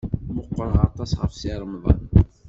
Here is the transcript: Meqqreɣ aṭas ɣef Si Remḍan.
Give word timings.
Meqqreɣ 0.35 0.75
aṭas 0.87 1.11
ɣef 1.19 1.33
Si 1.39 1.51
Remḍan. 1.61 2.03